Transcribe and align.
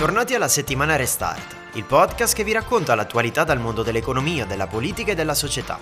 Bentornati 0.00 0.34
alla 0.34 0.48
settimana 0.48 0.96
Restart, 0.96 1.74
il 1.74 1.84
podcast 1.84 2.34
che 2.34 2.42
vi 2.42 2.52
racconta 2.52 2.94
l'attualità 2.94 3.44
dal 3.44 3.60
mondo 3.60 3.82
dell'economia, 3.82 4.46
della 4.46 4.66
politica 4.66 5.12
e 5.12 5.14
della 5.14 5.34
società. 5.34 5.78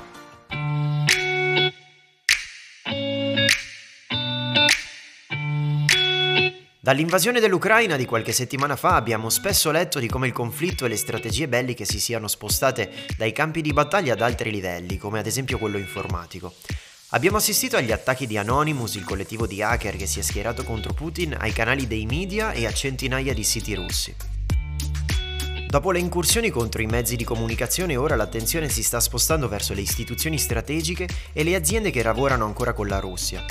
Dall'invasione 6.81 7.38
dell'Ucraina 7.38 7.95
di 7.95 8.06
qualche 8.06 8.33
settimana 8.33 8.74
fa 8.74 8.96
abbiamo 8.96 9.28
spesso 9.28 9.71
letto 9.71 10.01
di 10.01 10.09
come 10.09 10.27
il 10.27 10.32
conflitto 10.32 10.85
e 10.85 10.88
le 10.88 10.96
strategie 10.96 11.46
belliche 11.46 11.85
si 11.85 12.00
siano 12.00 12.27
spostate 12.27 12.91
dai 13.17 13.31
campi 13.31 13.63
di 13.63 13.73
battaglia 13.73 14.14
ad 14.14 14.21
altri 14.21 14.50
livelli, 14.50 14.99
come 14.99 15.21
ad 15.21 15.27
esempio 15.27 15.59
quello 15.59 15.78
informatico. 15.78 16.55
Abbiamo 17.12 17.38
assistito 17.38 17.79
agli 17.79 17.91
attacchi 17.91 18.27
di 18.27 18.37
Anonymous, 18.37 18.97
il 18.97 19.05
collettivo 19.05 19.47
di 19.47 19.62
hacker 19.62 19.96
che 19.96 20.06
si 20.06 20.19
è 20.19 20.23
schierato 20.23 20.62
contro 20.62 20.92
Putin, 20.92 21.34
ai 21.41 21.52
canali 21.52 21.87
dei 21.87 22.05
media 22.05 22.52
e 22.52 22.66
a 22.66 22.73
centinaia 22.73 23.32
di 23.32 23.45
siti 23.45 23.74
russi. 23.74 24.15
Dopo 25.68 25.91
le 25.91 26.01
incursioni 26.01 26.51
contro 26.51 26.82
i 26.82 26.87
mezzi 26.87 27.16
di 27.16 27.24
comunicazione, 27.24 27.96
ora 27.96 28.15
l'attenzione 28.15 28.68
si 28.68 28.82
sta 28.82 29.01
spostando 29.01 29.48
verso 29.48 29.73
le 29.73 29.80
istituzioni 29.80 30.37
strategiche 30.37 31.09
e 31.32 31.45
le 31.45 31.55
aziende 31.55 31.91
che 31.91 32.02
lavorano 32.02 32.45
ancora 32.45 32.74
con 32.74 32.88
la 32.88 32.98
Russia. 32.98 33.43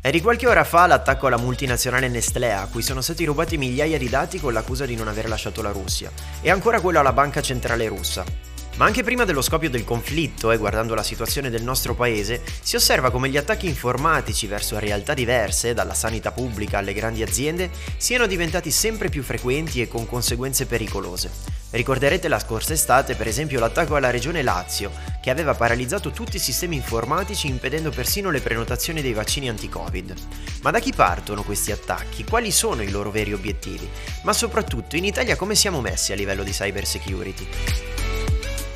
È 0.00 0.10
di 0.10 0.20
qualche 0.20 0.46
ora 0.46 0.62
fa 0.62 0.86
l'attacco 0.86 1.26
alla 1.26 1.36
multinazionale 1.36 2.06
Nestlé 2.06 2.52
a 2.52 2.68
cui 2.68 2.82
sono 2.82 3.00
stati 3.00 3.24
rubati 3.24 3.56
migliaia 3.58 3.98
di 3.98 4.08
dati 4.08 4.38
con 4.38 4.52
l'accusa 4.52 4.86
di 4.86 4.94
non 4.94 5.08
aver 5.08 5.28
lasciato 5.28 5.62
la 5.62 5.72
Russia, 5.72 6.12
e 6.40 6.48
ancora 6.48 6.80
quello 6.80 7.00
alla 7.00 7.12
banca 7.12 7.42
centrale 7.42 7.88
russa. 7.88 8.54
Ma 8.76 8.84
anche 8.84 9.02
prima 9.02 9.24
dello 9.24 9.40
scoppio 9.40 9.70
del 9.70 9.84
conflitto 9.84 10.50
e 10.50 10.58
guardando 10.58 10.94
la 10.94 11.02
situazione 11.02 11.48
del 11.48 11.62
nostro 11.62 11.94
paese, 11.94 12.42
si 12.60 12.76
osserva 12.76 13.10
come 13.10 13.30
gli 13.30 13.38
attacchi 13.38 13.66
informatici 13.66 14.46
verso 14.46 14.78
realtà 14.78 15.14
diverse, 15.14 15.72
dalla 15.72 15.94
sanità 15.94 16.30
pubblica 16.30 16.76
alle 16.76 16.92
grandi 16.92 17.22
aziende, 17.22 17.70
siano 17.96 18.26
diventati 18.26 18.70
sempre 18.70 19.08
più 19.08 19.22
frequenti 19.22 19.80
e 19.80 19.88
con 19.88 20.06
conseguenze 20.06 20.66
pericolose. 20.66 21.30
Ricorderete 21.70 22.28
la 22.28 22.38
scorsa 22.38 22.74
estate 22.74 23.14
per 23.14 23.26
esempio 23.26 23.60
l'attacco 23.60 23.96
alla 23.96 24.10
regione 24.10 24.42
Lazio, 24.42 24.92
che 25.22 25.30
aveva 25.30 25.54
paralizzato 25.54 26.10
tutti 26.10 26.36
i 26.36 26.40
sistemi 26.40 26.76
informatici 26.76 27.48
impedendo 27.48 27.88
persino 27.88 28.30
le 28.30 28.40
prenotazioni 28.40 29.00
dei 29.00 29.14
vaccini 29.14 29.48
anti-Covid. 29.48 30.14
Ma 30.60 30.70
da 30.70 30.80
chi 30.80 30.92
partono 30.92 31.44
questi 31.44 31.72
attacchi? 31.72 32.24
Quali 32.24 32.50
sono 32.50 32.82
i 32.82 32.90
loro 32.90 33.10
veri 33.10 33.32
obiettivi? 33.32 33.88
Ma 34.24 34.34
soprattutto 34.34 34.96
in 34.96 35.06
Italia 35.06 35.34
come 35.34 35.54
siamo 35.54 35.80
messi 35.80 36.12
a 36.12 36.14
livello 36.14 36.42
di 36.42 36.50
cyber 36.50 36.84
security? 36.84 38.05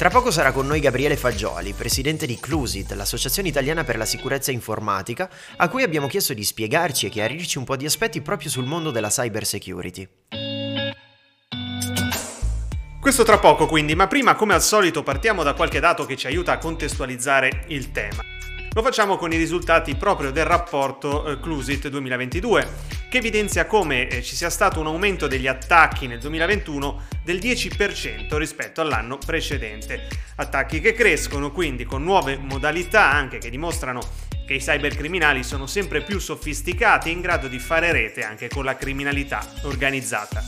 Tra 0.00 0.08
poco 0.08 0.30
sarà 0.30 0.50
con 0.50 0.66
noi 0.66 0.80
Gabriele 0.80 1.14
Fagioli, 1.14 1.74
presidente 1.74 2.24
di 2.24 2.40
Clusit, 2.40 2.92
l'associazione 2.92 3.48
italiana 3.48 3.84
per 3.84 3.98
la 3.98 4.06
sicurezza 4.06 4.50
informatica, 4.50 5.28
a 5.58 5.68
cui 5.68 5.82
abbiamo 5.82 6.06
chiesto 6.06 6.32
di 6.32 6.42
spiegarci 6.42 7.04
e 7.04 7.08
chiarirci 7.10 7.58
un 7.58 7.64
po' 7.64 7.76
di 7.76 7.84
aspetti 7.84 8.22
proprio 8.22 8.48
sul 8.48 8.64
mondo 8.64 8.90
della 8.90 9.10
cyber 9.10 9.44
security. 9.44 10.08
Questo 12.98 13.24
tra 13.24 13.38
poco 13.38 13.66
quindi, 13.66 13.94
ma 13.94 14.06
prima 14.06 14.34
come 14.36 14.54
al 14.54 14.62
solito 14.62 15.02
partiamo 15.02 15.42
da 15.42 15.52
qualche 15.52 15.80
dato 15.80 16.06
che 16.06 16.16
ci 16.16 16.26
aiuta 16.26 16.52
a 16.52 16.58
contestualizzare 16.58 17.64
il 17.66 17.92
tema. 17.92 18.39
Lo 18.72 18.82
facciamo 18.82 19.16
con 19.16 19.32
i 19.32 19.36
risultati 19.36 19.96
proprio 19.96 20.30
del 20.30 20.44
rapporto 20.44 21.26
eh, 21.26 21.40
Clusit 21.40 21.88
2022 21.88 22.68
che 23.10 23.18
evidenzia 23.18 23.66
come 23.66 24.06
eh, 24.06 24.22
ci 24.22 24.36
sia 24.36 24.48
stato 24.48 24.78
un 24.78 24.86
aumento 24.86 25.26
degli 25.26 25.48
attacchi 25.48 26.06
nel 26.06 26.20
2021 26.20 27.06
del 27.24 27.38
10% 27.38 28.36
rispetto 28.36 28.80
all'anno 28.80 29.18
precedente. 29.18 30.06
Attacchi 30.36 30.80
che 30.80 30.92
crescono 30.92 31.50
quindi 31.50 31.84
con 31.84 32.04
nuove 32.04 32.36
modalità 32.36 33.10
anche 33.10 33.38
che 33.38 33.50
dimostrano 33.50 34.00
che 34.46 34.54
i 34.54 34.58
cybercriminali 34.60 35.42
sono 35.42 35.66
sempre 35.66 36.02
più 36.02 36.20
sofisticati 36.20 37.08
e 37.08 37.12
in 37.12 37.22
grado 37.22 37.48
di 37.48 37.58
fare 37.58 37.90
rete 37.90 38.22
anche 38.22 38.46
con 38.46 38.64
la 38.64 38.76
criminalità 38.76 39.44
organizzata. 39.62 40.44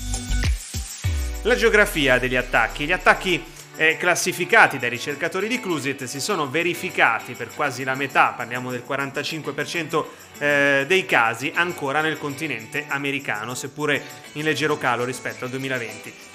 La 1.42 1.56
geografia 1.56 2.18
degli 2.20 2.36
attacchi. 2.36 2.84
Gli 2.84 2.92
attacchi 2.92 3.42
eh, 3.76 3.96
classificati 3.96 4.78
dai 4.78 4.90
ricercatori 4.90 5.48
di 5.48 5.60
Clusit 5.60 6.04
si 6.04 6.20
sono 6.20 6.48
verificati 6.48 7.34
per 7.34 7.50
quasi 7.54 7.84
la 7.84 7.94
metà, 7.94 8.34
parliamo 8.36 8.70
del 8.70 8.84
45% 8.86 10.04
eh, 10.38 10.84
dei 10.86 11.06
casi, 11.06 11.52
ancora 11.54 12.00
nel 12.00 12.18
continente 12.18 12.84
americano, 12.88 13.54
seppure 13.54 14.02
in 14.32 14.44
leggero 14.44 14.76
calo 14.76 15.04
rispetto 15.04 15.44
al 15.44 15.50
2020. 15.50 16.31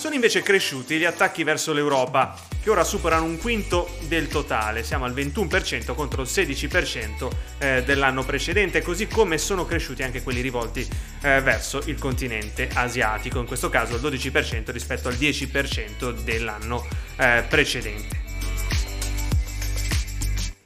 Sono 0.00 0.14
invece 0.14 0.40
cresciuti 0.40 0.96
gli 0.96 1.04
attacchi 1.04 1.44
verso 1.44 1.74
l'Europa, 1.74 2.34
che 2.62 2.70
ora 2.70 2.84
superano 2.84 3.24
un 3.24 3.36
quinto 3.36 3.86
del 4.08 4.28
totale, 4.28 4.82
siamo 4.82 5.04
al 5.04 5.12
21% 5.12 5.94
contro 5.94 6.22
il 6.22 6.28
16% 6.30 7.30
eh, 7.58 7.82
dell'anno 7.84 8.24
precedente, 8.24 8.80
così 8.80 9.06
come 9.06 9.36
sono 9.36 9.66
cresciuti 9.66 10.02
anche 10.02 10.22
quelli 10.22 10.40
rivolti 10.40 10.88
eh, 11.20 11.42
verso 11.42 11.82
il 11.84 11.98
continente 11.98 12.70
asiatico, 12.72 13.40
in 13.40 13.46
questo 13.46 13.68
caso 13.68 13.96
il 13.96 14.00
12% 14.00 14.70
rispetto 14.70 15.08
al 15.08 15.16
10% 15.16 16.12
dell'anno 16.22 16.86
eh, 17.16 17.44
precedente. 17.46 18.19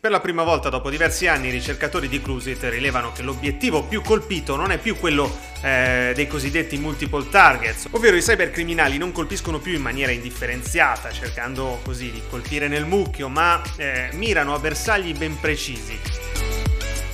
Per 0.05 0.13
la 0.13 0.21
prima 0.21 0.43
volta 0.43 0.69
dopo 0.69 0.91
diversi 0.91 1.29
anni 1.29 1.49
i 1.49 1.51
ricercatori 1.51 2.09
di 2.09 2.21
Clusit 2.21 2.63
rilevano 2.65 3.13
che 3.13 3.23
l'obiettivo 3.23 3.85
più 3.85 4.03
colpito 4.03 4.55
non 4.55 4.71
è 4.71 4.77
più 4.77 4.99
quello 4.99 5.35
eh, 5.63 6.13
dei 6.15 6.27
cosiddetti 6.27 6.77
multiple 6.77 7.31
targets, 7.31 7.89
ovvero 7.91 8.15
i 8.15 8.21
cybercriminali 8.21 8.99
non 8.99 9.13
colpiscono 9.13 9.61
più 9.61 9.73
in 9.73 9.81
maniera 9.81 10.13
indifferenziata, 10.13 11.11
cercando 11.11 11.81
così 11.83 12.11
di 12.11 12.21
colpire 12.29 12.69
nel 12.69 12.85
mucchio, 12.85 13.31
ma 13.31 13.63
eh, 13.79 14.11
mirano 14.13 14.53
a 14.53 14.59
bersagli 14.59 15.17
ben 15.17 15.41
precisi. 15.41 15.99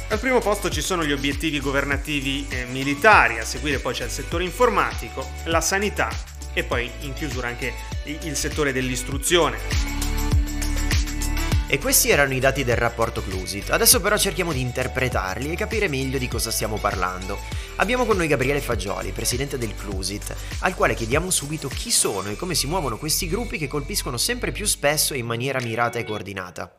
Al 0.08 0.18
primo 0.18 0.40
posto 0.40 0.68
ci 0.68 0.80
sono 0.80 1.04
gli 1.04 1.12
obiettivi 1.12 1.60
governativi 1.60 2.48
e 2.50 2.64
militari, 2.64 3.38
a 3.38 3.44
seguire 3.44 3.78
poi 3.78 3.94
c'è 3.94 4.06
il 4.06 4.10
settore 4.10 4.42
informatico, 4.42 5.30
la 5.44 5.60
sanità 5.60 6.08
e 6.52 6.64
poi 6.64 6.90
in 7.02 7.12
chiusura 7.12 7.46
anche 7.46 7.72
il 8.02 8.34
settore 8.34 8.72
dell'istruzione. 8.72 9.99
E 11.72 11.78
questi 11.78 12.10
erano 12.10 12.34
i 12.34 12.40
dati 12.40 12.64
del 12.64 12.74
rapporto 12.74 13.22
Clusit. 13.22 13.70
Adesso 13.70 14.00
però 14.00 14.18
cerchiamo 14.18 14.52
di 14.52 14.60
interpretarli 14.60 15.52
e 15.52 15.54
capire 15.54 15.86
meglio 15.86 16.18
di 16.18 16.26
cosa 16.26 16.50
stiamo 16.50 16.78
parlando. 16.78 17.38
Abbiamo 17.76 18.04
con 18.04 18.16
noi 18.16 18.26
Gabriele 18.26 18.58
Fagioli, 18.58 19.12
presidente 19.12 19.56
del 19.56 19.76
Clusit, 19.76 20.34
al 20.62 20.74
quale 20.74 20.94
chiediamo 20.94 21.30
subito 21.30 21.68
chi 21.68 21.92
sono 21.92 22.28
e 22.28 22.34
come 22.34 22.56
si 22.56 22.66
muovono 22.66 22.98
questi 22.98 23.28
gruppi 23.28 23.56
che 23.56 23.68
colpiscono 23.68 24.16
sempre 24.16 24.50
più 24.50 24.64
spesso 24.64 25.14
e 25.14 25.18
in 25.18 25.26
maniera 25.26 25.60
mirata 25.62 26.00
e 26.00 26.04
coordinata. 26.04 26.74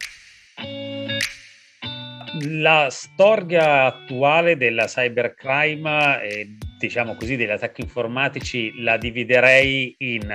La 2.41 2.89
storia 2.91 3.85
attuale 3.85 4.57
della 4.57 4.87
cybercrime 4.87 6.21
e 6.21 6.57
diciamo 6.77 7.15
così 7.15 7.37
degli 7.37 7.49
attacchi 7.49 7.79
informatici 7.79 8.81
la 8.81 8.97
dividerei 8.97 9.95
in 9.99 10.27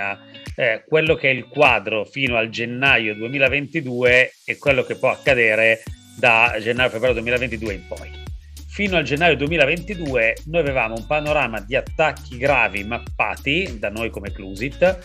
eh, 0.56 0.84
quello 0.88 1.14
che 1.14 1.30
è 1.30 1.32
il 1.32 1.46
quadro 1.46 2.04
fino 2.04 2.36
al 2.36 2.48
gennaio 2.48 3.14
2022 3.14 4.32
e 4.44 4.58
quello 4.58 4.82
che 4.82 4.96
può 4.96 5.10
accadere 5.10 5.82
da 6.18 6.56
gennaio-febbraio 6.58 7.14
2022 7.14 7.72
in 7.72 7.86
poi. 7.86 8.24
Fino 8.68 8.96
al 8.96 9.04
gennaio 9.04 9.36
2022 9.36 10.36
noi 10.46 10.60
avevamo 10.60 10.96
un 10.96 11.06
panorama 11.06 11.60
di 11.60 11.76
attacchi 11.76 12.36
gravi 12.36 12.84
mappati 12.84 13.78
da 13.78 13.90
noi 13.90 14.10
come 14.10 14.32
Clusit 14.32 14.98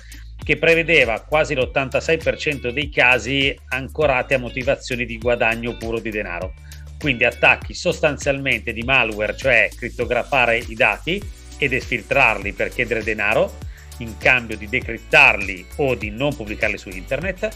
che 0.43 0.57
prevedeva 0.57 1.21
quasi 1.21 1.53
l'86% 1.53 2.69
dei 2.69 2.89
casi 2.89 3.55
ancorati 3.69 4.33
a 4.33 4.39
motivazioni 4.39 5.05
di 5.05 5.17
guadagno 5.17 5.77
puro 5.77 5.99
di 5.99 6.09
denaro. 6.09 6.53
Quindi 6.99 7.25
attacchi 7.25 7.73
sostanzialmente 7.73 8.73
di 8.73 8.83
malware, 8.83 9.35
cioè 9.35 9.69
crittografare 9.75 10.57
i 10.57 10.75
dati 10.75 11.21
ed 11.57 11.73
esfiltrarli 11.73 12.53
per 12.53 12.69
chiedere 12.69 13.03
denaro, 13.03 13.57
in 14.01 14.17
cambio 14.17 14.57
di 14.57 14.67
decrittarli 14.67 15.65
o 15.77 15.95
di 15.95 16.09
non 16.09 16.35
pubblicarli 16.35 16.77
su 16.77 16.89
internet, 16.89 17.49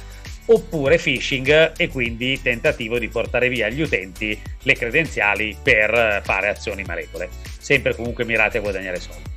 oppure 0.48 0.98
phishing 0.98 1.74
e 1.76 1.88
quindi 1.90 2.42
tentativo 2.42 3.00
di 3.00 3.08
portare 3.08 3.50
via 3.50 3.68
agli 3.68 3.82
utenti 3.82 4.40
le 4.62 4.74
credenziali 4.74 5.58
per 5.62 6.22
fare 6.24 6.50
azioni 6.50 6.84
malecole, 6.84 7.30
sempre 7.60 7.96
comunque 7.96 8.26
mirate 8.26 8.60
a 8.60 8.62
guadagnare 8.62 9.00
soldi. 9.00 9.34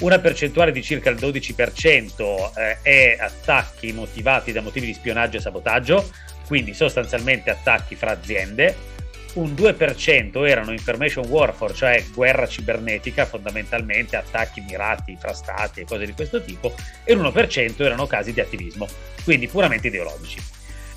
Una 0.00 0.20
percentuale 0.20 0.70
di 0.70 0.82
circa 0.82 1.10
il 1.10 1.16
12% 1.16 2.52
eh, 2.56 2.78
è 2.82 3.16
attacchi 3.18 3.92
motivati 3.92 4.52
da 4.52 4.60
motivi 4.60 4.86
di 4.86 4.94
spionaggio 4.94 5.38
e 5.38 5.40
sabotaggio, 5.40 6.08
quindi 6.46 6.72
sostanzialmente 6.72 7.50
attacchi 7.50 7.96
fra 7.96 8.12
aziende, 8.12 8.76
un 9.38 9.54
2% 9.54 10.46
erano 10.46 10.72
information 10.72 11.26
warfare, 11.26 11.72
cioè 11.72 12.04
guerra 12.12 12.46
cibernetica, 12.46 13.24
fondamentalmente 13.24 14.16
attacchi 14.16 14.60
mirati 14.60 15.16
fra 15.18 15.32
stati 15.32 15.80
e 15.80 15.84
cose 15.84 16.06
di 16.06 16.12
questo 16.12 16.42
tipo, 16.42 16.74
e 17.04 17.14
l'1% 17.14 17.82
erano 17.82 18.06
casi 18.06 18.32
di 18.32 18.40
attivismo, 18.40 18.86
quindi 19.24 19.46
puramente 19.46 19.86
ideologici. 19.86 20.38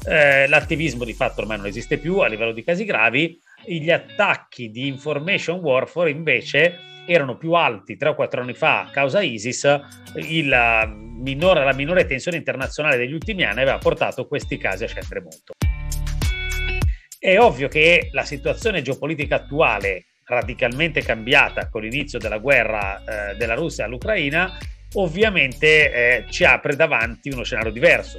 Eh, 0.04 0.48
l'attivismo 0.48 1.06
di 1.06 1.14
fatto 1.14 1.42
ormai 1.42 1.58
non 1.58 1.68
esiste 1.68 2.00
più 2.00 2.18
a 2.18 2.28
livello 2.28 2.52
di 2.52 2.64
casi 2.64 2.84
gravi, 2.86 3.40
gli 3.64 3.92
attacchi 3.92 4.72
di 4.72 4.88
information 4.88 5.60
warfare 5.60 6.10
invece 6.10 6.90
erano 7.06 7.38
più 7.38 7.54
alti 7.54 7.96
3 7.96 8.10
o 8.10 8.16
4 8.16 8.42
anni 8.42 8.54
fa 8.54 8.82
a 8.82 8.90
causa 8.90 9.22
ISIS, 9.22 9.80
il 10.16 10.90
minore, 11.20 11.64
la 11.64 11.74
minore 11.74 12.06
tensione 12.06 12.38
internazionale 12.38 12.98
degli 12.98 13.14
ultimi 13.14 13.44
anni 13.44 13.62
aveva 13.62 13.78
portato 13.78 14.26
questi 14.26 14.58
casi 14.58 14.84
a 14.84 14.88
scendere 14.88 15.22
molto. 15.22 15.54
È 17.24 17.38
ovvio 17.38 17.68
che 17.68 18.10
la 18.14 18.26
situazione 18.26 18.82
geopolitica 18.82 19.36
attuale 19.36 20.06
radicalmente 20.26 21.04
cambiata 21.04 21.70
con 21.70 21.84
l'inizio 21.84 22.18
della 22.18 22.40
guerra 22.40 22.98
eh, 23.32 23.36
della 23.36 23.54
Russia 23.54 23.86
all'Ucraina, 23.86 24.58
ovviamente 24.96 25.94
eh, 25.94 26.26
ci 26.32 26.46
apre 26.46 26.76
davanti 26.76 27.30
uno 27.30 27.44
scenario 27.44 27.72
diverso 27.72 28.18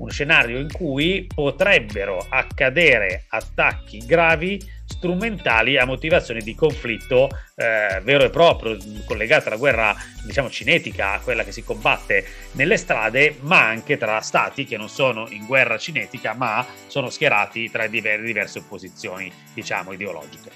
uno 0.00 0.10
scenario 0.10 0.58
in 0.58 0.70
cui 0.72 1.26
potrebbero 1.32 2.26
accadere 2.28 3.24
attacchi 3.28 4.04
gravi 4.04 4.58
strumentali 4.86 5.78
a 5.78 5.84
motivazioni 5.84 6.40
di 6.40 6.54
conflitto 6.54 7.28
eh, 7.54 8.00
vero 8.02 8.24
e 8.24 8.30
proprio, 8.30 8.76
collegato 9.04 9.48
alla 9.48 9.56
guerra 9.56 9.94
diciamo 10.24 10.50
cinetica, 10.50 11.20
quella 11.22 11.44
che 11.44 11.52
si 11.52 11.62
combatte 11.62 12.24
nelle 12.52 12.76
strade, 12.76 13.36
ma 13.40 13.66
anche 13.66 13.96
tra 13.96 14.20
stati 14.20 14.64
che 14.64 14.76
non 14.76 14.88
sono 14.88 15.28
in 15.30 15.46
guerra 15.46 15.78
cinetica, 15.78 16.34
ma 16.34 16.66
sono 16.86 17.08
schierati 17.08 17.70
tra 17.70 17.86
diverse 17.86 18.58
opposizioni, 18.58 19.30
diciamo, 19.54 19.92
ideologiche. 19.92 20.50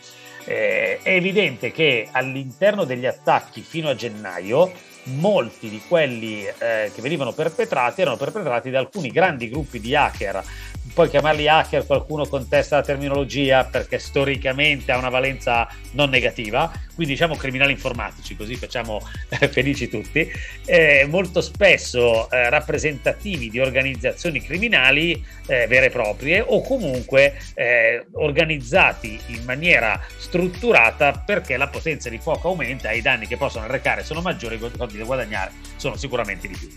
Eh, 0.46 0.98
è 1.02 1.12
evidente 1.14 1.70
che 1.70 2.08
all'interno 2.10 2.84
degli 2.84 3.06
attacchi 3.06 3.62
fino 3.62 3.88
a 3.88 3.94
gennaio 3.94 4.72
molti 5.04 5.68
di 5.68 5.80
quelli 5.86 6.44
eh, 6.44 6.90
che 6.94 7.02
venivano 7.02 7.32
perpetrati 7.32 8.00
erano 8.00 8.16
perpetrati 8.16 8.70
da 8.70 8.78
alcuni 8.78 9.10
grandi 9.10 9.48
gruppi 9.48 9.80
di 9.80 9.94
hacker. 9.94 10.42
Poi 10.92 11.08
chiamarli 11.08 11.48
hacker 11.48 11.86
qualcuno 11.86 12.26
contesta 12.26 12.76
la 12.76 12.82
terminologia 12.82 13.64
perché 13.64 13.98
storicamente 13.98 14.92
ha 14.92 14.98
una 14.98 15.08
valenza 15.08 15.66
non 15.92 16.10
negativa, 16.10 16.70
quindi 16.94 17.14
diciamo 17.14 17.34
criminali 17.34 17.72
informatici, 17.72 18.36
così 18.36 18.54
facciamo 18.54 19.00
eh, 19.28 19.48
felici 19.48 19.88
tutti, 19.88 20.30
eh, 20.66 21.06
molto 21.08 21.40
spesso 21.40 22.30
eh, 22.30 22.48
rappresentativi 22.48 23.50
di 23.50 23.58
organizzazioni 23.58 24.40
criminali 24.40 25.12
eh, 25.46 25.66
vere 25.66 25.86
e 25.86 25.90
proprie 25.90 26.44
o 26.46 26.62
comunque 26.62 27.34
eh, 27.54 28.06
organizzati 28.12 29.18
in 29.26 29.42
maniera 29.44 30.00
strutturata 30.16 31.12
perché 31.12 31.56
la 31.56 31.68
potenza 31.68 32.08
di 32.08 32.18
fuoco 32.18 32.48
aumenta 32.48 32.90
e 32.90 32.98
i 32.98 33.02
danni 33.02 33.26
che 33.26 33.36
possono 33.36 33.64
arrecare 33.64 34.04
sono 34.04 34.20
maggiori 34.20 34.54
e 34.54 34.58
da 34.98 35.04
guadagnare 35.04 35.52
sono 35.76 35.96
sicuramente 35.96 36.48
di 36.48 36.56
più. 36.56 36.68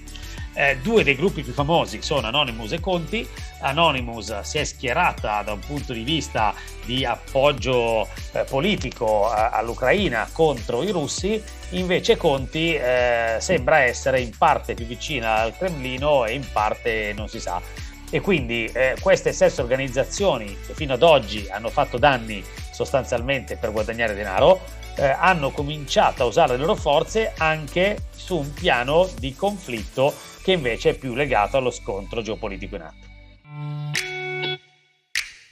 Eh, 0.59 0.79
due 0.81 1.03
dei 1.03 1.15
gruppi 1.15 1.43
più 1.43 1.53
famosi 1.53 2.01
sono 2.01 2.25
Anonymous 2.25 2.71
e 2.71 2.79
Conti. 2.79 3.27
Anonymous 3.59 4.39
si 4.39 4.57
è 4.57 4.63
schierata 4.63 5.43
da 5.43 5.51
un 5.51 5.59
punto 5.59 5.93
di 5.93 6.01
vista 6.01 6.51
di 6.83 7.05
appoggio 7.05 8.07
eh, 8.31 8.43
politico 8.43 9.31
eh, 9.31 9.49
all'Ucraina 9.51 10.27
contro 10.31 10.81
i 10.81 10.89
russi, 10.89 11.39
invece 11.71 12.17
Conti 12.17 12.73
eh, 12.73 13.35
sembra 13.37 13.81
essere 13.81 14.19
in 14.19 14.31
parte 14.35 14.73
più 14.73 14.87
vicina 14.87 15.35
al 15.35 15.55
Cremlino 15.55 16.25
e 16.25 16.33
in 16.33 16.45
parte 16.51 17.13
non 17.15 17.27
si 17.27 17.39
sa. 17.39 17.61
E 18.09 18.19
quindi 18.19 18.65
eh, 18.73 18.95
queste 18.99 19.33
stesse 19.33 19.61
organizzazioni 19.61 20.57
che 20.65 20.73
fino 20.73 20.93
ad 20.93 21.03
oggi 21.03 21.47
hanno 21.51 21.69
fatto 21.69 21.99
danni 21.99 22.43
sostanzialmente 22.71 23.57
per 23.57 23.71
guadagnare 23.71 24.15
denaro, 24.15 24.61
eh, 24.97 25.05
hanno 25.05 25.51
cominciato 25.51 26.23
a 26.23 26.25
usare 26.25 26.53
le 26.53 26.59
loro 26.59 26.75
forze 26.75 27.33
anche 27.37 28.07
su 28.15 28.37
un 28.37 28.53
piano 28.53 29.09
di 29.17 29.33
conflitto 29.35 30.13
che 30.41 30.51
invece 30.53 30.91
è 30.91 30.97
più 30.97 31.13
legato 31.13 31.57
allo 31.57 31.71
scontro 31.71 32.21
geopolitico 32.21 32.75
in 32.75 32.81
atto. 32.81 33.16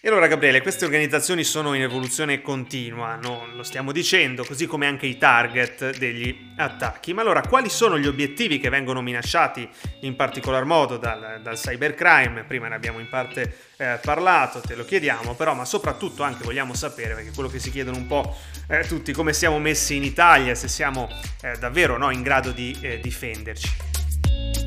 E 0.05 0.09
allora 0.09 0.27
Gabriele, 0.27 0.61
queste 0.61 0.85
organizzazioni 0.85 1.43
sono 1.43 1.73
in 1.73 1.81
evoluzione 1.81 2.43
continua, 2.43 3.15
no? 3.15 3.47
lo 3.55 3.63
stiamo 3.63 3.91
dicendo, 3.91 4.45
così 4.45 4.67
come 4.67 4.85
anche 4.85 5.07
i 5.07 5.17
target 5.17 5.97
degli 5.97 6.53
attacchi. 6.57 7.11
Ma 7.11 7.23
allora 7.23 7.41
quali 7.41 7.69
sono 7.69 7.97
gli 7.97 8.05
obiettivi 8.05 8.59
che 8.59 8.69
vengono 8.69 9.01
minacciati 9.01 9.67
in 10.01 10.15
particolar 10.15 10.63
modo 10.63 10.97
dal, 10.97 11.39
dal 11.41 11.55
cybercrime? 11.55 12.43
Prima 12.43 12.67
ne 12.67 12.75
abbiamo 12.75 12.99
in 12.99 13.09
parte 13.09 13.57
eh, 13.77 13.97
parlato, 13.99 14.61
te 14.61 14.75
lo 14.75 14.85
chiediamo, 14.85 15.33
però 15.33 15.55
ma 15.55 15.65
soprattutto 15.65 16.21
anche 16.21 16.43
vogliamo 16.43 16.75
sapere, 16.75 17.15
perché 17.15 17.31
quello 17.31 17.49
che 17.49 17.57
si 17.57 17.71
chiedono 17.71 17.97
un 17.97 18.05
po' 18.05 18.37
eh, 18.67 18.85
tutti, 18.85 19.11
come 19.11 19.33
siamo 19.33 19.57
messi 19.57 19.95
in 19.95 20.03
Italia, 20.03 20.53
se 20.53 20.67
siamo 20.67 21.09
eh, 21.41 21.57
davvero 21.57 21.97
no, 21.97 22.11
in 22.11 22.21
grado 22.21 22.51
di 22.51 22.77
eh, 22.79 22.99
difenderci. 22.99 23.69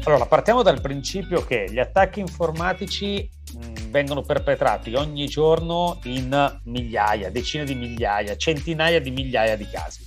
Allora, 0.02 0.26
partiamo 0.26 0.62
dal 0.62 0.81
principio 0.81 1.44
che 1.44 1.67
gli 1.70 1.79
attacchi 1.79 2.19
informatici 2.19 3.31
mh, 3.55 3.77
vengono 3.88 4.23
perpetrati 4.23 4.94
ogni 4.94 5.26
giorno 5.26 5.99
in 6.05 6.58
migliaia, 6.64 7.31
decine 7.31 7.64
di 7.64 7.75
migliaia, 7.75 8.37
centinaia 8.37 9.00
di 9.00 9.11
migliaia 9.11 9.56
di 9.56 9.69
casi. 9.69 10.05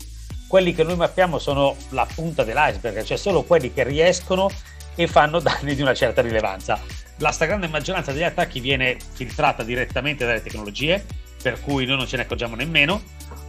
Quelli 0.48 0.74
che 0.74 0.84
noi 0.84 0.96
mappiamo 0.96 1.40
sono 1.40 1.76
la 1.90 2.08
punta 2.14 2.44
dell'iceberg, 2.44 3.04
cioè 3.04 3.18
solo 3.18 3.44
quelli 3.44 3.74
che 3.74 3.84
riescono 3.84 4.50
e 4.96 5.08
fanno 5.08 5.40
danni 5.40 5.76
di 5.76 5.82
una 5.82 5.94
certa 5.94 6.22
rilevanza. 6.22 6.80
La 7.18 7.32
stragrande 7.32 7.68
maggioranza 7.68 8.12
degli 8.12 8.24
attacchi 8.24 8.60
viene 8.60 8.98
filtrata 9.14 9.64
direttamente 9.64 10.26
dalle 10.26 10.42
tecnologie, 10.42 11.06
per 11.42 11.62
cui 11.62 11.86
noi 11.86 11.98
non 11.98 12.08
ce 12.08 12.18
ne 12.18 12.24
accorgiamo 12.24 12.56
nemmeno. 12.56 13.02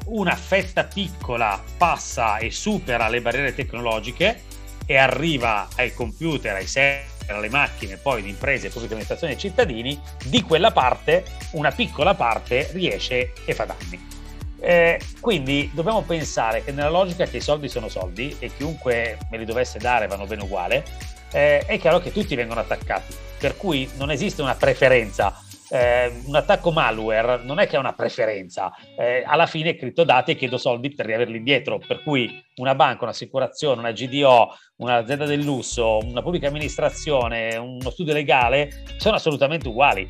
Una 0.06 0.37
fetta 0.37 0.84
piccola 0.84 1.62
passa 1.76 2.38
e 2.38 2.50
supera 2.50 3.08
le 3.08 3.20
barriere 3.20 3.55
tecnologiche 3.55 4.43
e 4.84 4.96
arriva 4.96 5.69
ai 5.76 5.94
computer, 5.94 6.55
ai 6.55 6.67
server, 6.67 7.11
alle 7.28 7.48
macchine, 7.48 7.96
poi 7.96 8.22
di 8.22 8.28
imprese, 8.28 8.69
pubbliche 8.69 8.92
amministrazioni 8.92 9.34
e 9.34 9.38
cittadini, 9.38 10.00
di 10.24 10.42
quella 10.42 10.70
parte, 10.70 11.24
una 11.52 11.70
piccola 11.70 12.14
parte 12.14 12.70
riesce 12.72 13.32
e 13.44 13.54
fa 13.54 13.64
danni. 13.64 14.10
Eh, 14.60 15.00
quindi 15.20 15.70
dobbiamo 15.74 16.02
pensare 16.02 16.62
che 16.62 16.70
nella 16.70 16.90
logica 16.90 17.24
che 17.24 17.38
i 17.38 17.40
soldi 17.40 17.69
sono 17.69 17.88
soldi 17.88 18.36
e 18.38 18.54
chiunque 18.54 19.19
me 19.30 19.38
li 19.38 19.44
dovesse 19.44 19.78
dare 19.78 20.06
vanno 20.06 20.26
bene 20.26 20.42
uguale, 20.42 20.84
eh, 21.32 21.64
è 21.66 21.78
chiaro 21.78 21.98
che 21.98 22.12
tutti 22.12 22.36
vengono 22.36 22.60
attaccati, 22.60 23.14
per 23.38 23.56
cui 23.56 23.90
non 23.96 24.10
esiste 24.10 24.40
una 24.40 24.54
preferenza 24.54 25.42
eh, 25.72 26.12
un 26.26 26.34
attacco 26.34 26.70
malware 26.70 27.42
non 27.44 27.58
è 27.58 27.66
che 27.66 27.76
ha 27.76 27.80
una 27.80 27.94
preferenza, 27.94 28.70
eh, 28.98 29.22
alla 29.26 29.46
fine 29.46 29.70
è 29.70 29.76
criptodati 29.76 30.32
e 30.32 30.36
chiedo 30.36 30.58
soldi 30.58 30.94
per 30.94 31.06
riaverli 31.06 31.38
indietro, 31.38 31.78
per 31.78 32.02
cui 32.02 32.30
una 32.56 32.74
banca, 32.74 33.04
un'assicurazione, 33.04 33.80
una 33.80 33.92
GDO, 33.92 34.54
un'azienda 34.76 35.24
del 35.24 35.40
lusso, 35.40 35.98
una 36.02 36.20
pubblica 36.20 36.48
amministrazione, 36.48 37.56
uno 37.56 37.88
studio 37.88 38.12
legale 38.12 38.84
sono 38.98 39.16
assolutamente 39.16 39.69
uguali 39.69 40.06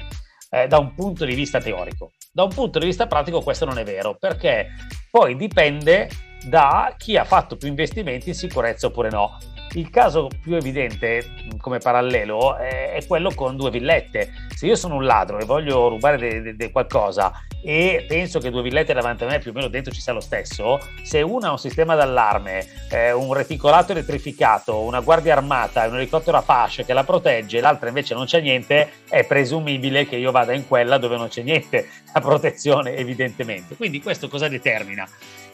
eh, 0.50 0.66
da 0.66 0.78
un 0.78 0.94
punto 0.94 1.24
di 1.24 1.36
vista 1.36 1.60
teorico. 1.60 2.10
Da 2.32 2.42
un 2.42 2.52
punto 2.52 2.80
di 2.80 2.86
vista 2.86 3.06
pratico 3.06 3.40
questo 3.40 3.64
non 3.64 3.78
è 3.78 3.84
vero, 3.84 4.16
perché 4.18 4.66
poi 5.12 5.36
dipende 5.36 6.08
da 6.44 6.92
chi 6.98 7.16
ha 7.16 7.24
fatto 7.24 7.56
più 7.56 7.68
investimenti 7.68 8.30
in 8.30 8.34
sicurezza 8.34 8.88
oppure 8.88 9.10
no. 9.10 9.38
Il 9.74 9.88
caso 9.88 10.28
più 10.42 10.54
evidente 10.54 11.46
come 11.58 11.78
parallelo 11.78 12.56
è, 12.56 13.02
quello 13.06 13.32
con 13.34 13.56
due 13.56 13.70
villette. 13.70 14.32
Se 14.54 14.66
io 14.66 14.76
sono 14.76 14.96
un 14.96 15.04
ladro 15.04 15.38
e 15.38 15.44
voglio 15.44 15.88
rubare 15.88 16.54
di 16.54 16.70
qualcosa 16.70 17.32
e 17.64 18.04
penso 18.06 18.38
che 18.38 18.50
due 18.50 18.62
villette 18.62 18.92
davanti 18.92 19.24
a 19.24 19.28
me 19.28 19.38
più 19.38 19.50
o 19.50 19.54
meno 19.54 19.68
dentro 19.68 19.92
ci 19.92 20.00
sia 20.00 20.12
lo 20.12 20.20
stesso, 20.20 20.78
se 21.02 21.22
una 21.22 21.48
ha 21.48 21.50
un 21.52 21.58
sistema 21.58 21.94
d'allarme, 21.94 22.66
eh, 22.90 23.12
un 23.12 23.32
reticolato 23.32 23.92
elettrificato, 23.92 24.80
una 24.80 25.00
guardia 25.00 25.34
armata 25.34 25.84
e 25.84 25.88
un 25.88 25.96
elicottero 25.96 26.36
Apache 26.36 26.84
che 26.84 26.92
la 26.92 27.04
protegge 27.04 27.60
l'altra 27.60 27.88
invece 27.88 28.14
non 28.14 28.26
c'è 28.26 28.40
niente, 28.40 28.90
è 29.08 29.24
presumibile 29.24 30.06
che 30.06 30.16
io 30.16 30.32
vada 30.32 30.52
in 30.52 30.66
quella 30.66 30.98
dove 30.98 31.16
non 31.16 31.28
c'è 31.28 31.42
niente, 31.42 31.88
la 32.12 32.20
protezione 32.20 32.96
evidentemente. 32.96 33.76
Quindi 33.76 34.02
questo 34.02 34.28
cosa 34.28 34.48
determina? 34.48 35.08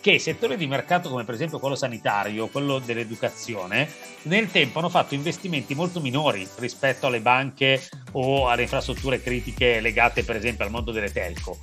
Che 0.08 0.18
settori 0.18 0.56
di 0.56 0.66
mercato 0.66 1.10
come 1.10 1.24
per 1.24 1.34
esempio 1.34 1.58
quello 1.58 1.74
sanitario, 1.74 2.46
quello 2.46 2.78
dell'educazione, 2.78 3.86
nel 4.22 4.50
tempo 4.50 4.78
hanno 4.78 4.88
fatto 4.88 5.12
investimenti 5.12 5.74
molto 5.74 6.00
minori 6.00 6.48
rispetto 6.56 7.08
alle 7.08 7.20
banche 7.20 7.86
o 8.12 8.48
alle 8.48 8.62
infrastrutture 8.62 9.20
critiche 9.20 9.80
legate 9.80 10.24
per 10.24 10.36
esempio 10.36 10.64
al 10.64 10.70
mondo 10.70 10.92
delle 10.92 11.12
telco. 11.12 11.58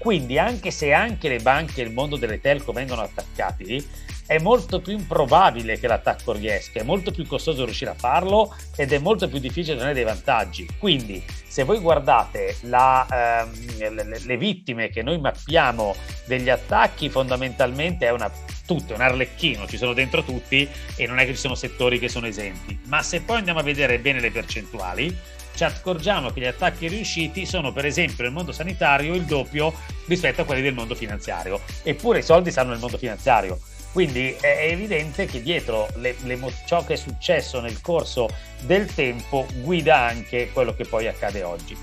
Quindi 0.00 0.38
anche 0.38 0.70
se 0.70 0.94
anche 0.94 1.28
le 1.28 1.40
banche 1.40 1.82
e 1.82 1.84
il 1.84 1.92
mondo 1.92 2.16
delle 2.16 2.40
telco 2.40 2.72
vengono 2.72 3.02
attaccati, 3.02 3.86
è 4.24 4.38
molto 4.38 4.80
più 4.80 4.94
improbabile 4.94 5.78
che 5.78 5.86
l'attacco 5.86 6.32
riesca, 6.32 6.80
è 6.80 6.84
molto 6.84 7.10
più 7.10 7.26
costoso 7.26 7.66
riuscire 7.66 7.90
a 7.90 7.94
farlo 7.94 8.56
ed 8.76 8.94
è 8.94 8.98
molto 8.98 9.28
più 9.28 9.38
difficile 9.38 9.74
ottenere 9.74 9.92
dei 9.92 10.04
vantaggi. 10.04 10.66
Quindi, 10.78 11.22
se 11.46 11.64
voi 11.64 11.80
guardate 11.80 12.56
la, 12.62 13.44
ehm, 13.44 13.94
le, 13.94 14.20
le, 14.24 14.36
vittime 14.38 14.88
che 14.88 15.02
noi 15.02 15.20
mappiamo 15.20 15.94
degli 16.24 16.48
attacchi, 16.48 17.10
fondamentalmente 17.10 18.06
è 18.06 18.10
una, 18.10 18.32
tutto, 18.64 18.94
è 18.94 18.96
un 18.96 19.02
arlecchino, 19.02 19.66
ci 19.66 19.76
sono 19.76 19.92
dentro 19.92 20.22
tutti 20.22 20.66
e 20.96 21.06
non 21.06 21.18
è 21.18 21.26
che 21.26 21.34
ci 21.34 21.40
sono 21.40 21.54
settori 21.54 21.98
che 21.98 22.08
sono 22.08 22.26
esenti. 22.26 22.78
Ma 22.84 23.02
se 23.02 23.20
poi 23.20 23.36
andiamo 23.36 23.58
a 23.58 23.64
vedere 23.64 23.98
bene 23.98 24.20
le 24.20 24.30
percentuali, 24.30 25.14
ci 25.54 25.64
accorgiamo 25.64 26.30
che 26.30 26.40
gli 26.40 26.46
attacchi 26.46 26.88
riusciti 26.88 27.46
sono 27.46 27.72
per 27.72 27.86
esempio 27.86 28.24
nel 28.24 28.32
mondo 28.32 28.52
sanitario 28.52 29.14
il 29.14 29.24
doppio 29.24 29.72
rispetto 30.06 30.42
a 30.42 30.44
quelli 30.44 30.62
del 30.62 30.74
mondo 30.74 30.94
finanziario. 30.94 31.60
Eppure 31.82 32.20
i 32.20 32.22
soldi 32.22 32.50
stanno 32.50 32.70
nel 32.70 32.80
mondo 32.80 32.98
finanziario 32.98 33.58
quindi 33.92 34.36
è 34.40 34.68
evidente 34.70 35.26
che 35.26 35.42
dietro 35.42 35.88
le, 35.96 36.14
le, 36.22 36.38
ciò 36.64 36.84
che 36.84 36.92
è 36.92 36.96
successo 36.96 37.60
nel 37.60 37.80
corso 37.80 38.28
del 38.60 38.92
tempo 38.94 39.46
guida 39.62 39.96
anche 39.96 40.50
quello 40.52 40.74
che 40.74 40.84
poi 40.84 41.08
accade 41.08 41.42
oggi. 41.42 41.76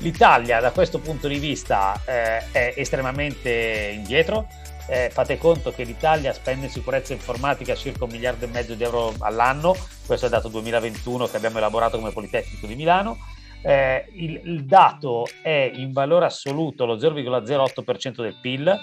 L'Italia 0.00 0.60
da 0.60 0.70
questo 0.72 0.98
punto 0.98 1.26
di 1.28 1.38
vista 1.38 1.98
eh, 2.04 2.50
è 2.50 2.74
estremamente 2.76 3.92
indietro. 3.94 4.46
Eh, 4.88 5.10
fate 5.10 5.36
conto 5.36 5.72
che 5.72 5.82
l'Italia 5.82 6.32
spende 6.32 6.66
in 6.66 6.70
sicurezza 6.70 7.12
informatica 7.12 7.74
circa 7.74 8.04
un 8.04 8.10
miliardo 8.10 8.44
e 8.44 8.48
mezzo 8.48 8.74
di 8.74 8.84
euro 8.84 9.14
all'anno, 9.18 9.74
questo 10.06 10.26
è 10.26 10.28
il 10.28 10.34
dato 10.34 10.48
2021 10.48 11.26
che 11.26 11.36
abbiamo 11.36 11.58
elaborato 11.58 11.98
come 11.98 12.12
Politecnico 12.12 12.66
di 12.66 12.76
Milano. 12.76 13.18
Eh, 13.62 14.06
il, 14.12 14.40
il 14.44 14.64
dato 14.64 15.26
è 15.42 15.70
in 15.74 15.92
valore 15.92 16.26
assoluto 16.26 16.84
lo 16.86 16.96
0,08% 16.96 18.22
del 18.22 18.38
PIL, 18.40 18.80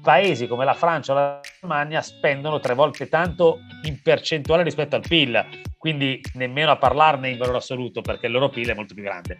paesi 0.00 0.46
come 0.46 0.64
la 0.64 0.74
Francia 0.74 1.12
o 1.12 1.14
la 1.14 1.40
Germania 1.42 2.00
spendono 2.00 2.60
tre 2.60 2.74
volte 2.74 3.08
tanto 3.08 3.60
in 3.82 4.00
percentuale 4.00 4.62
rispetto 4.62 4.96
al 4.96 5.02
PIL, 5.06 5.44
quindi 5.76 6.20
nemmeno 6.34 6.70
a 6.70 6.76
parlarne 6.76 7.28
in 7.28 7.36
valore 7.36 7.58
assoluto 7.58 8.00
perché 8.00 8.26
il 8.26 8.32
loro 8.32 8.48
PIL 8.48 8.70
è 8.70 8.74
molto 8.74 8.94
più 8.94 9.02
grande. 9.02 9.36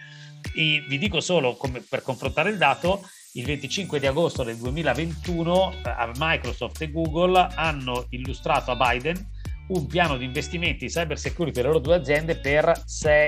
E 0.55 0.85
vi 0.87 0.99
dico 0.99 1.21
solo 1.21 1.57
come, 1.57 1.83
per 1.89 2.03
confrontare 2.03 2.51
il 2.51 2.59
dato, 2.59 3.01
il 3.37 3.45
25 3.47 3.99
di 3.99 4.07
agosto 4.07 4.45
del 4.45 4.57
2021 4.57 5.73
eh, 5.85 6.11
Microsoft 6.19 6.81
e 6.83 6.91
Google 6.93 7.49
hanno 7.55 8.07
illustrato 8.11 8.71
a 8.71 8.77
Biden 8.77 9.33
un 9.69 9.87
piano 9.87 10.17
di 10.17 10.25
investimenti 10.25 10.85
in 10.85 10.91
cyber 10.91 11.19
security 11.19 11.57
delle 11.57 11.69
loro 11.69 11.81
due 11.81 11.97
aziende 11.97 12.37
per 12.37 12.85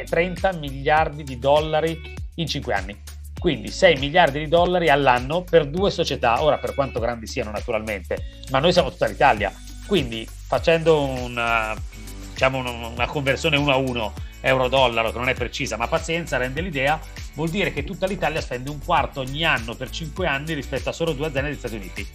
30 0.08 0.52
miliardi 0.52 1.24
di 1.24 1.38
dollari 1.38 1.98
in 2.36 2.46
5 2.46 2.72
anni. 2.72 2.96
Quindi 3.38 3.70
6 3.70 3.96
miliardi 3.96 4.38
di 4.38 4.48
dollari 4.48 4.90
all'anno 4.90 5.42
per 5.42 5.66
due 5.66 5.90
società, 5.90 6.42
ora 6.42 6.58
per 6.58 6.74
quanto 6.74 7.00
grandi 7.00 7.26
siano 7.26 7.50
naturalmente, 7.50 8.42
ma 8.50 8.58
noi 8.60 8.72
siamo 8.72 8.90
tutta 8.90 9.06
l'Italia. 9.06 9.52
Quindi 9.86 10.28
facendo 10.28 11.00
una, 11.00 11.74
diciamo 12.32 12.90
una 12.90 13.06
conversione 13.06 13.56
1 13.56 13.72
a 13.72 13.76
1 13.76 14.12
euro-dollaro, 14.42 15.10
che 15.10 15.18
non 15.18 15.28
è 15.28 15.34
precisa, 15.34 15.76
ma 15.76 15.88
pazienza, 15.88 16.36
rende 16.36 16.60
l'idea, 16.60 17.00
vuol 17.36 17.50
dire 17.50 17.72
che 17.72 17.84
tutta 17.84 18.06
l'Italia 18.06 18.40
spende 18.40 18.70
un 18.70 18.80
quarto 18.84 19.20
ogni 19.20 19.44
anno 19.44 19.74
per 19.74 19.90
5 19.90 20.26
anni 20.26 20.54
rispetto 20.54 20.88
a 20.88 20.92
solo 20.92 21.12
due 21.12 21.26
aziende 21.26 21.50
degli 21.50 21.58
Stati 21.58 21.76
Uniti. 21.76 22.06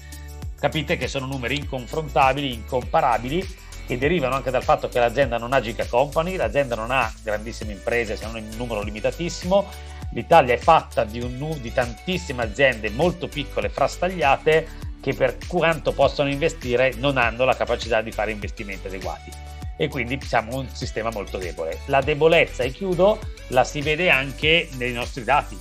Capite 0.60 0.98
che 0.98 1.08
sono 1.08 1.25
numeri 1.25 1.56
inconfrontabili, 1.56 2.54
incomparabili 2.54 3.48
che 3.88 3.98
derivano 3.98 4.36
anche 4.36 4.51
dal 4.51 4.63
fatto 4.63 4.90
che 4.90 5.00
l'azienda 5.00 5.38
non 5.38 5.54
ha 5.54 5.62
giga 5.62 5.86
company, 5.86 6.36
l'azienda 6.36 6.75
non 6.75 6.92
ha 6.92 7.12
grandissime 7.24 7.74
imprese 7.74 8.16
se 8.16 8.25
non 8.25 8.38
in 8.38 8.48
un 8.51 8.58
numero 8.58 8.82
limitatissimo, 8.82 9.68
l'Italia 10.12 10.54
è 10.54 10.58
fatta 10.58 11.04
di, 11.04 11.20
un, 11.20 11.58
di 11.60 11.74
tantissime 11.74 12.44
aziende 12.44 12.90
molto 12.90 13.28
piccole, 13.28 13.70
frastagliate, 13.70 14.90
che 15.01 15.13
per 15.13 15.38
quanto 15.48 15.94
possono 15.94 16.30
investire 16.30 16.94
non 16.98 17.18
hanno 17.18 17.44
la 17.44 17.56
capacità 17.56 18.01
di 18.01 18.12
fare 18.12 18.32
investimenti 18.32 18.88
adeguati 18.88 19.32
e 19.75 19.88
quindi 19.88 20.20
siamo 20.22 20.58
un 20.58 20.68
sistema 20.72 21.10
molto 21.10 21.40
debole. 21.40 21.80
La 21.86 22.01
debolezza, 22.01 22.62
e 22.62 22.70
chiudo, 22.70 23.20
la 23.51 23.63
si 23.63 23.81
vede 23.81 24.10
anche 24.10 24.70
nei 24.77 24.93
nostri 24.93 25.24
dati. 25.24 25.58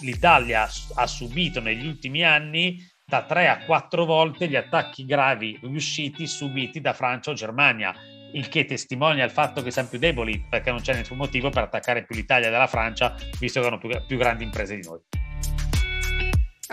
L'Italia 0.00 0.68
ha 0.94 1.06
subito 1.06 1.60
negli 1.60 1.86
ultimi 1.86 2.24
anni 2.24 2.78
da 3.04 3.22
3 3.22 3.48
a 3.48 3.64
4 3.64 4.04
volte 4.04 4.48
gli 4.48 4.56
attacchi 4.56 5.04
gravi 5.04 5.58
riusciti 5.62 6.26
subiti 6.26 6.80
da 6.80 6.92
Francia 6.92 7.30
o 7.30 7.34
Germania, 7.34 7.94
il 8.32 8.48
che 8.48 8.64
testimonia 8.64 9.24
il 9.24 9.30
fatto 9.30 9.62
che 9.62 9.70
siamo 9.70 9.88
più 9.88 9.98
deboli 9.98 10.44
perché 10.48 10.70
non 10.70 10.80
c'è 10.80 10.94
nessun 10.94 11.18
motivo 11.18 11.50
per 11.50 11.64
attaccare 11.64 12.04
più 12.04 12.14
l'Italia 12.16 12.50
della 12.50 12.66
Francia, 12.66 13.14
visto 13.38 13.60
che 13.60 13.66
hanno 13.66 13.78
più, 13.78 13.90
più 14.06 14.16
grandi 14.16 14.44
imprese 14.44 14.76
di 14.76 14.86
noi. 14.86 15.00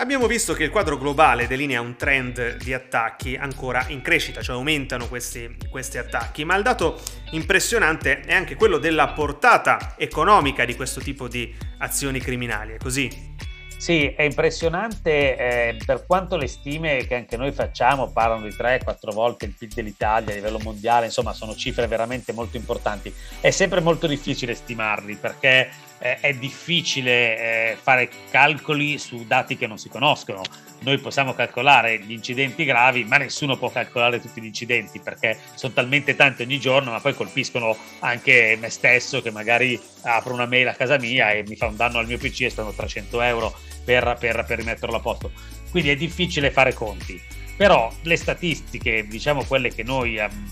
Abbiamo 0.00 0.26
visto 0.26 0.54
che 0.54 0.64
il 0.64 0.70
quadro 0.70 0.96
globale 0.96 1.46
delinea 1.46 1.82
un 1.82 1.94
trend 1.94 2.56
di 2.56 2.72
attacchi 2.72 3.36
ancora 3.36 3.84
in 3.88 4.00
crescita, 4.00 4.40
cioè 4.40 4.56
aumentano 4.56 5.06
questi, 5.08 5.54
questi, 5.68 5.98
attacchi, 5.98 6.42
ma 6.42 6.56
il 6.56 6.62
dato 6.62 6.98
impressionante 7.32 8.20
è 8.20 8.32
anche 8.32 8.54
quello 8.54 8.78
della 8.78 9.08
portata 9.08 9.96
economica 9.98 10.64
di 10.64 10.74
questo 10.74 11.02
tipo 11.02 11.28
di 11.28 11.54
azioni 11.80 12.18
criminali, 12.18 12.72
è 12.72 12.76
così? 12.78 13.10
Sì, 13.76 14.06
è 14.16 14.22
impressionante 14.22 15.36
eh, 15.36 15.76
per 15.84 16.06
quanto 16.06 16.38
le 16.38 16.46
stime 16.46 17.06
che 17.06 17.16
anche 17.16 17.36
noi 17.36 17.52
facciamo 17.52 18.10
parlano 18.10 18.44
di 18.44 18.54
3-4 18.56 19.12
volte 19.12 19.44
il 19.44 19.54
PIL 19.54 19.68
dell'Italia 19.68 20.32
a 20.32 20.36
livello 20.36 20.60
mondiale, 20.60 21.06
insomma 21.06 21.34
sono 21.34 21.54
cifre 21.54 21.86
veramente 21.86 22.32
molto 22.32 22.56
importanti. 22.56 23.12
È 23.38 23.50
sempre 23.50 23.80
molto 23.80 24.06
difficile 24.06 24.54
stimarli 24.54 25.16
perché 25.16 25.68
eh, 26.00 26.18
è 26.18 26.32
difficile 26.34 27.70
eh, 27.70 27.76
fare 27.80 28.10
calcoli 28.30 28.98
su 28.98 29.24
dati 29.26 29.56
che 29.56 29.66
non 29.66 29.78
si 29.78 29.88
conoscono. 29.88 30.42
Noi 30.80 30.98
possiamo 30.98 31.34
calcolare 31.34 32.00
gli 32.00 32.12
incidenti 32.12 32.64
gravi, 32.64 33.04
ma 33.04 33.18
nessuno 33.18 33.58
può 33.58 33.70
calcolare 33.70 34.20
tutti 34.20 34.40
gli 34.40 34.46
incidenti 34.46 34.98
perché 34.98 35.38
sono 35.54 35.74
talmente 35.74 36.16
tanti 36.16 36.42
ogni 36.42 36.58
giorno, 36.58 36.90
ma 36.90 37.00
poi 37.00 37.14
colpiscono 37.14 37.76
anche 37.98 38.56
me 38.58 38.70
stesso 38.70 39.20
che 39.20 39.30
magari 39.30 39.78
apro 40.02 40.32
una 40.32 40.46
mail 40.46 40.68
a 40.68 40.74
casa 40.74 40.98
mia 40.98 41.32
e 41.32 41.44
mi 41.46 41.56
fa 41.56 41.66
un 41.66 41.76
danno 41.76 41.98
al 41.98 42.06
mio 42.06 42.16
PC 42.16 42.42
e 42.42 42.50
spendo 42.50 42.72
300 42.72 43.20
euro 43.20 43.54
per, 43.84 44.16
per, 44.18 44.44
per 44.46 44.58
rimetterlo 44.58 44.96
a 44.96 45.00
posto. 45.00 45.30
Quindi 45.70 45.90
è 45.90 45.96
difficile 45.96 46.50
fare 46.50 46.72
conti. 46.72 47.20
Però 47.56 47.92
le 48.04 48.16
statistiche, 48.16 49.06
diciamo 49.06 49.44
quelle 49.44 49.68
che 49.68 49.82
noi 49.82 50.16
um, 50.16 50.48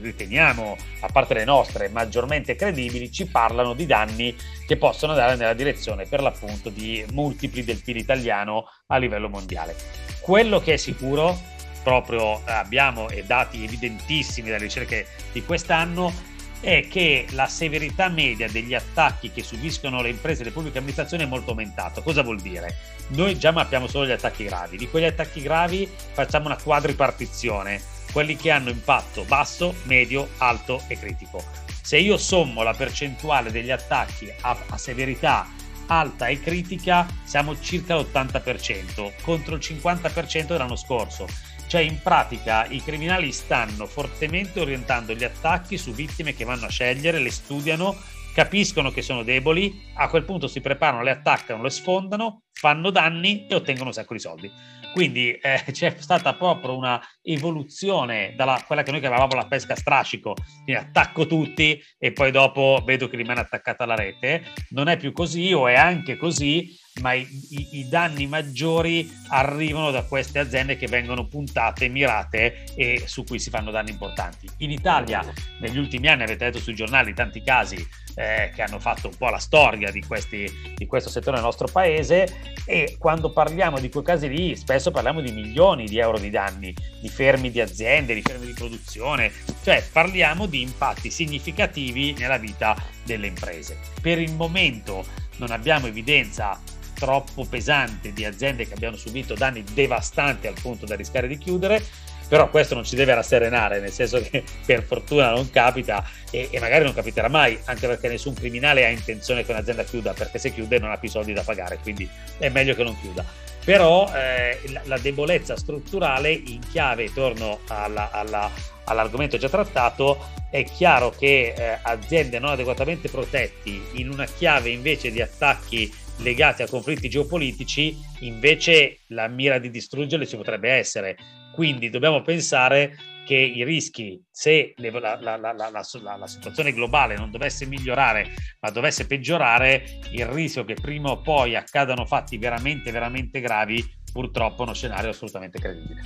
riteniamo, 0.00 0.76
a 1.00 1.08
parte 1.08 1.34
le 1.34 1.44
nostre, 1.44 1.88
maggiormente 1.88 2.56
credibili, 2.56 3.10
ci 3.10 3.26
parlano 3.26 3.74
di 3.74 3.86
danni 3.86 4.36
che 4.66 4.76
possono 4.76 5.12
andare 5.12 5.36
nella 5.36 5.54
direzione 5.54 6.06
per 6.06 6.20
l'appunto 6.20 6.70
di 6.70 7.04
multipli 7.12 7.64
del 7.64 7.82
PIL 7.82 7.96
italiano 7.96 8.64
a 8.86 8.96
livello 8.96 9.28
mondiale. 9.28 9.76
Quello 10.20 10.60
che 10.60 10.74
è 10.74 10.76
sicuro, 10.76 11.38
proprio 11.82 12.42
abbiamo 12.44 13.06
dati 13.24 13.64
evidentissimi 13.64 14.50
dalle 14.50 14.64
ricerche 14.64 15.06
di 15.32 15.42
quest'anno, 15.42 16.36
è 16.60 16.88
che 16.88 17.26
la 17.30 17.46
severità 17.46 18.08
media 18.08 18.48
degli 18.48 18.74
attacchi 18.74 19.30
che 19.30 19.44
subiscono 19.44 20.02
le 20.02 20.08
imprese 20.08 20.42
e 20.42 20.46
le 20.46 20.50
pubbliche 20.50 20.78
amministrazioni 20.78 21.22
è 21.22 21.26
molto 21.26 21.50
aumentata. 21.50 22.00
Cosa 22.00 22.22
vuol 22.22 22.40
dire? 22.40 22.74
Noi 23.10 23.38
già 23.38 23.52
mappiamo 23.52 23.86
solo 23.86 24.06
gli 24.06 24.10
attacchi 24.10 24.44
gravi, 24.44 24.76
di 24.76 24.88
quegli 24.88 25.04
attacchi 25.04 25.40
gravi 25.40 25.88
facciamo 26.12 26.46
una 26.46 26.60
quadripartizione, 26.60 27.80
quelli 28.12 28.36
che 28.36 28.50
hanno 28.50 28.70
impatto 28.70 29.24
basso, 29.24 29.74
medio, 29.84 30.28
alto 30.38 30.82
e 30.88 30.98
critico. 30.98 31.44
Se 31.82 31.98
io 31.98 32.16
sommo 32.16 32.62
la 32.62 32.74
percentuale 32.74 33.50
degli 33.50 33.70
attacchi 33.70 34.30
a, 34.42 34.56
a 34.68 34.76
severità 34.76 35.48
alta 35.86 36.26
e 36.26 36.40
critica, 36.40 37.06
siamo 37.24 37.58
circa 37.60 37.96
l'80% 37.96 39.12
contro 39.22 39.54
il 39.54 39.60
50% 39.62 40.46
dell'anno 40.46 40.76
scorso. 40.76 41.26
Cioè 41.66 41.82
in 41.82 42.00
pratica 42.02 42.66
i 42.66 42.82
criminali 42.82 43.30
stanno 43.30 43.86
fortemente 43.86 44.60
orientando 44.60 45.14
gli 45.14 45.24
attacchi 45.24 45.76
su 45.76 45.92
vittime 45.92 46.34
che 46.34 46.44
vanno 46.44 46.66
a 46.66 46.70
scegliere, 46.70 47.18
le 47.18 47.30
studiano, 47.30 47.96
capiscono 48.38 48.92
che 48.92 49.02
sono 49.02 49.24
deboli, 49.24 49.90
a 49.94 50.06
quel 50.06 50.22
punto 50.22 50.46
si 50.46 50.60
preparano, 50.60 51.02
le 51.02 51.10
attaccano, 51.10 51.60
le 51.60 51.70
sfondano, 51.70 52.42
fanno 52.52 52.90
danni 52.90 53.48
e 53.48 53.54
ottengono 53.56 53.88
un 53.88 53.92
sacco 53.92 54.14
di 54.14 54.20
soldi. 54.20 54.48
Quindi 54.92 55.32
eh, 55.32 55.64
c'è 55.72 55.96
stata 55.98 56.34
proprio 56.34 56.76
una 56.76 57.00
evoluzione 57.20 58.34
dalla 58.36 58.62
quella 58.64 58.84
che 58.84 58.92
noi 58.92 59.00
chiamavamo 59.00 59.34
la 59.34 59.48
pesca 59.48 59.74
strascico, 59.74 60.34
quindi 60.62 60.80
attacco 60.80 61.26
tutti 61.26 61.82
e 61.98 62.12
poi 62.12 62.30
dopo 62.30 62.80
vedo 62.86 63.08
che 63.08 63.16
rimane 63.16 63.40
attaccata 63.40 63.84
la 63.84 63.96
rete. 63.96 64.44
Non 64.70 64.86
è 64.86 64.96
più 64.96 65.10
così 65.12 65.52
o 65.52 65.66
è 65.66 65.74
anche 65.74 66.16
così, 66.16 66.78
ma 67.00 67.14
i, 67.14 67.26
i, 67.50 67.68
i, 67.78 67.88
danni 67.88 68.28
maggiori 68.28 69.10
arrivano 69.30 69.90
da 69.90 70.04
queste 70.04 70.38
aziende 70.38 70.76
che 70.76 70.86
vengono 70.86 71.26
puntate, 71.26 71.88
mirate 71.88 72.66
e 72.76 73.02
su 73.06 73.24
cui 73.24 73.40
si 73.40 73.50
fanno 73.50 73.72
danni 73.72 73.90
importanti. 73.90 74.48
In 74.58 74.70
Italia 74.70 75.24
negli 75.58 75.78
ultimi 75.78 76.06
anni 76.06 76.22
avete 76.22 76.44
letto 76.44 76.60
sui 76.60 76.74
giornali 76.74 77.14
tanti 77.14 77.42
casi 77.42 77.84
eh, 78.18 78.50
che 78.52 78.62
hanno 78.62 78.80
fatto 78.80 79.06
un 79.06 79.16
po' 79.16 79.28
la 79.28 79.38
storia 79.38 79.92
di, 79.92 80.02
questi, 80.02 80.74
di 80.74 80.86
questo 80.86 81.08
settore 81.08 81.36
nel 81.36 81.44
nostro 81.44 81.68
paese. 81.68 82.56
E 82.64 82.96
quando 82.98 83.30
parliamo 83.30 83.78
di 83.78 83.88
quei 83.88 84.02
casi 84.02 84.28
lì 84.28 84.56
spesso 84.56 84.90
parliamo 84.90 85.20
di 85.20 85.30
milioni 85.30 85.86
di 85.86 85.98
euro 85.98 86.18
di 86.18 86.28
danni, 86.28 86.74
di 87.00 87.08
fermi 87.08 87.50
di 87.50 87.60
aziende, 87.60 88.14
di 88.14 88.22
fermi 88.22 88.46
di 88.46 88.52
produzione, 88.52 89.32
cioè 89.62 89.84
parliamo 89.90 90.46
di 90.46 90.62
impatti 90.62 91.10
significativi 91.10 92.12
nella 92.18 92.38
vita 92.38 92.76
delle 93.04 93.28
imprese. 93.28 93.78
Per 94.02 94.18
il 94.18 94.34
momento 94.34 95.04
non 95.36 95.52
abbiamo 95.52 95.86
evidenza 95.86 96.60
troppo 96.94 97.44
pesante 97.44 98.12
di 98.12 98.24
aziende 98.24 98.66
che 98.66 98.74
abbiano 98.74 98.96
subito 98.96 99.34
danni 99.34 99.62
devastanti 99.62 100.48
al 100.48 100.56
punto 100.60 100.84
da 100.84 100.96
rischiare 100.96 101.28
di 101.28 101.38
chiudere, 101.38 101.80
però 102.28 102.50
questo 102.50 102.74
non 102.74 102.84
ci 102.84 102.94
deve 102.94 103.14
rasserenare, 103.14 103.80
nel 103.80 103.90
senso 103.90 104.20
che 104.20 104.44
per 104.64 104.82
fortuna 104.82 105.30
non 105.30 105.50
capita 105.50 106.04
e, 106.30 106.48
e, 106.50 106.60
magari 106.60 106.84
non 106.84 106.94
capiterà 106.94 107.28
mai, 107.28 107.58
anche 107.64 107.86
perché 107.86 108.08
nessun 108.08 108.34
criminale 108.34 108.84
ha 108.84 108.90
intenzione 108.90 109.44
che 109.44 109.52
un'azienda 109.52 109.84
chiuda, 109.84 110.12
perché 110.12 110.38
se 110.38 110.52
chiude 110.52 110.78
non 110.78 110.90
ha 110.90 110.98
più 110.98 111.08
soldi 111.08 111.32
da 111.32 111.42
pagare, 111.42 111.78
quindi 111.82 112.08
è 112.38 112.48
meglio 112.50 112.74
che 112.74 112.84
non 112.84 112.98
chiuda. 113.00 113.24
Però 113.64 114.10
eh, 114.14 114.58
la, 114.84 114.98
debolezza 114.98 115.56
strutturale 115.56 116.30
in 116.30 116.60
chiave, 116.70 117.12
torno 117.12 117.60
alla, 117.68 118.10
alla, 118.10 118.50
all'argomento 118.84 119.36
già 119.36 119.48
trattato, 119.48 120.36
è 120.50 120.64
chiaro 120.64 121.10
che 121.10 121.52
eh, 121.54 121.78
aziende 121.82 122.38
non 122.38 122.50
adeguatamente 122.50 123.10
protetti 123.10 123.82
in 123.94 124.10
una 124.10 124.24
chiave 124.24 124.70
invece 124.70 125.10
di 125.10 125.20
attacchi 125.20 125.92
legati 126.18 126.62
a 126.62 126.68
conflitti 126.68 127.08
geopolitici, 127.08 127.96
invece 128.20 129.00
la 129.08 129.28
mira 129.28 129.58
di 129.58 129.70
distruggerli 129.70 130.26
ci 130.26 130.36
potrebbe 130.36 130.70
essere. 130.70 131.16
Quindi 131.58 131.90
dobbiamo 131.90 132.22
pensare 132.22 132.96
che 133.26 133.34
i 133.34 133.64
rischi, 133.64 134.24
se 134.30 134.74
le, 134.76 134.90
la, 134.92 135.18
la, 135.20 135.36
la, 135.36 135.52
la, 135.52 136.26
situazione 136.28 136.72
globale 136.72 137.16
non 137.16 137.32
dovesse 137.32 137.66
migliorare, 137.66 138.28
ma 138.60 138.70
dovesse 138.70 139.08
peggiorare, 139.08 139.98
il 140.12 140.24
rischio 140.26 140.64
che 140.64 140.74
prima 140.74 141.10
o 141.10 141.20
poi 141.20 141.56
accadano 141.56 142.04
fatti 142.04 142.38
veramente, 142.38 142.92
veramente 142.92 143.40
gravi, 143.40 143.84
purtroppo 144.12 144.60
è 144.60 144.66
uno 144.66 144.72
scenario 144.72 145.10
assolutamente 145.10 145.58
credibile. 145.58 146.02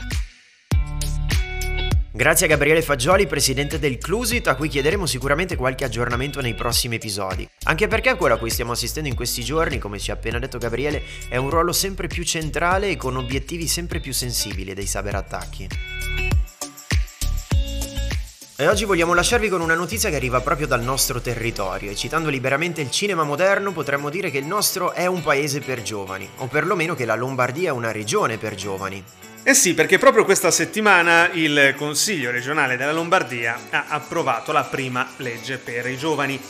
Grazie 2.14 2.44
a 2.44 2.48
Gabriele 2.50 2.82
Fagioli, 2.82 3.26
presidente 3.26 3.78
del 3.78 3.96
Clusit, 3.96 4.46
a 4.46 4.54
cui 4.54 4.68
chiederemo 4.68 5.06
sicuramente 5.06 5.56
qualche 5.56 5.86
aggiornamento 5.86 6.42
nei 6.42 6.52
prossimi 6.52 6.96
episodi. 6.96 7.48
Anche 7.62 7.88
perché 7.88 8.16
quello 8.16 8.34
a 8.34 8.38
cui 8.38 8.50
stiamo 8.50 8.72
assistendo 8.72 9.08
in 9.08 9.14
questi 9.14 9.42
giorni, 9.42 9.78
come 9.78 9.98
ci 9.98 10.10
ha 10.10 10.14
appena 10.14 10.38
detto 10.38 10.58
Gabriele, 10.58 11.02
è 11.28 11.38
un 11.38 11.48
ruolo 11.48 11.72
sempre 11.72 12.08
più 12.08 12.22
centrale 12.22 12.90
e 12.90 12.98
con 12.98 13.16
obiettivi 13.16 13.66
sempre 13.66 13.98
più 13.98 14.12
sensibili 14.12 14.74
dei 14.74 14.84
cyberattacchi. 14.84 15.68
E 18.56 18.68
oggi 18.68 18.84
vogliamo 18.84 19.14
lasciarvi 19.14 19.48
con 19.48 19.62
una 19.62 19.74
notizia 19.74 20.10
che 20.10 20.16
arriva 20.16 20.42
proprio 20.42 20.66
dal 20.66 20.82
nostro 20.82 21.22
territorio 21.22 21.90
e 21.90 21.96
citando 21.96 22.28
liberamente 22.28 22.82
il 22.82 22.90
cinema 22.90 23.24
moderno 23.24 23.72
potremmo 23.72 24.10
dire 24.10 24.30
che 24.30 24.36
il 24.36 24.44
nostro 24.44 24.92
è 24.92 25.06
un 25.06 25.22
paese 25.22 25.60
per 25.60 25.80
giovani, 25.80 26.28
o 26.36 26.46
perlomeno 26.46 26.94
che 26.94 27.06
la 27.06 27.14
Lombardia 27.14 27.70
è 27.70 27.72
una 27.72 27.90
regione 27.90 28.36
per 28.36 28.54
giovani. 28.54 29.02
Eh 29.44 29.54
sì, 29.54 29.74
perché 29.74 29.98
proprio 29.98 30.24
questa 30.24 30.52
settimana 30.52 31.28
il 31.32 31.74
Consiglio 31.76 32.30
regionale 32.30 32.76
della 32.76 32.92
Lombardia 32.92 33.58
ha 33.70 33.86
approvato 33.88 34.52
la 34.52 34.62
prima 34.62 35.14
legge 35.16 35.58
per 35.58 35.88
i 35.88 35.96
giovani. 35.96 36.40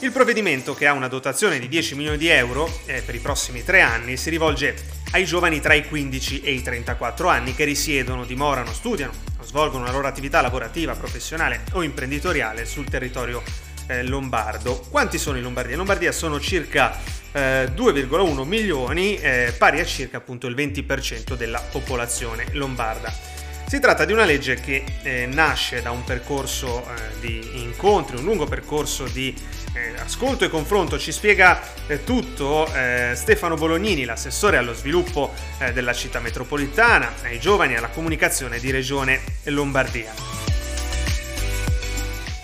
Il 0.00 0.12
provvedimento, 0.12 0.72
che 0.72 0.86
ha 0.86 0.92
una 0.92 1.08
dotazione 1.08 1.58
di 1.58 1.66
10 1.66 1.96
milioni 1.96 2.16
di 2.16 2.28
euro 2.28 2.70
eh, 2.86 3.02
per 3.02 3.16
i 3.16 3.18
prossimi 3.18 3.64
tre 3.64 3.80
anni, 3.80 4.16
si 4.16 4.30
rivolge 4.30 4.76
ai 5.10 5.24
giovani 5.24 5.58
tra 5.58 5.74
i 5.74 5.88
15 5.88 6.42
e 6.42 6.52
i 6.52 6.62
34 6.62 7.28
anni 7.28 7.56
che 7.56 7.64
risiedono, 7.64 8.24
dimorano, 8.24 8.72
studiano 8.72 9.12
svolgono 9.42 9.84
la 9.84 9.90
loro 9.90 10.06
attività 10.06 10.40
lavorativa, 10.40 10.94
professionale 10.94 11.64
o 11.72 11.82
imprenditoriale 11.82 12.66
sul 12.66 12.88
territorio 12.88 13.42
eh, 13.88 14.04
lombardo. 14.04 14.86
Quanti 14.90 15.18
sono 15.18 15.38
in 15.38 15.42
Lombardia? 15.42 15.72
In 15.72 15.78
Lombardia 15.78 16.12
sono 16.12 16.38
circa 16.38 16.96
2,1 17.32 18.40
eh, 18.40 18.44
milioni, 18.44 19.16
eh, 19.16 19.54
pari 19.56 19.80
a 19.80 19.84
circa 19.84 20.16
appunto 20.16 20.46
il 20.46 20.54
20% 20.54 21.34
della 21.34 21.60
popolazione 21.60 22.46
lombarda. 22.52 23.12
Si 23.66 23.80
tratta 23.80 24.06
di 24.06 24.14
una 24.14 24.24
legge 24.24 24.54
che 24.54 24.82
eh, 25.02 25.26
nasce 25.26 25.82
da 25.82 25.90
un 25.90 26.02
percorso 26.02 26.82
eh, 26.82 27.20
di 27.20 27.62
incontri, 27.62 28.16
un 28.16 28.24
lungo 28.24 28.46
percorso 28.46 29.04
di 29.04 29.34
eh, 29.74 30.00
ascolto 30.00 30.46
e 30.46 30.48
confronto. 30.48 30.98
Ci 30.98 31.12
spiega 31.12 31.60
tutto 32.04 32.66
Stefano 33.14 33.56
Bolognini, 33.56 34.04
l'assessore 34.04 34.56
allo 34.56 34.74
sviluppo 34.74 35.32
della 35.72 35.92
città 35.92 36.20
metropolitana, 36.20 37.14
ai 37.22 37.38
giovani 37.38 37.74
e 37.74 37.76
alla 37.76 37.88
comunicazione 37.88 38.58
di 38.58 38.70
Regione 38.70 39.20
Lombardia. 39.44 40.47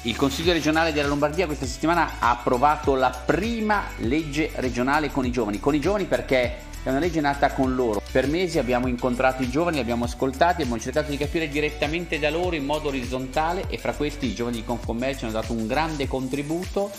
Il 0.07 0.17
Consiglio 0.17 0.53
regionale 0.53 0.93
della 0.93 1.09
Lombardia 1.09 1.47
questa 1.47 1.65
settimana 1.65 2.19
ha 2.19 2.33
approvato 2.33 2.95
la 2.95 3.09
prima 3.09 3.85
legge 4.01 4.51
regionale 4.57 5.11
con 5.11 5.25
i 5.25 5.31
giovani. 5.31 5.61
Con 5.61 5.75
i 5.75 5.81
giovani 5.81 6.05
perché 6.05 6.57
è 6.83 6.91
una 6.91 6.99
legge 6.99 7.23
nata 7.23 7.55
con 7.55 7.75
loro. 7.75 8.03
Per 8.13 8.27
mesi 8.27 8.59
abbiamo 8.59 8.87
incontrato 8.87 9.43
i 9.43 9.49
giovani, 9.49 9.77
li 9.77 9.83
abbiamo 9.83 10.05
ascoltati, 10.05 10.61
abbiamo 10.61 10.79
cercato 10.79 11.11
di 11.11 11.17
capire 11.17 11.49
direttamente 11.49 12.19
da 12.19 12.29
loro 12.29 12.55
in 12.55 12.67
modo 12.67 12.89
orizzontale 12.89 13.65
e 13.71 13.79
fra 13.79 13.95
questi 13.95 14.27
i 14.27 14.35
giovani 14.35 14.57
di 14.57 14.65
Confcommercio 14.67 15.25
hanno 15.25 15.41
dato 15.41 15.55
un 15.55 15.67
grande 15.67 16.07
contributo 16.07 16.91